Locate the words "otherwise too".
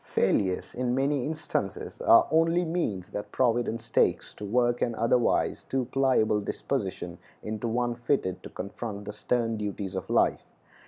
4.95-5.85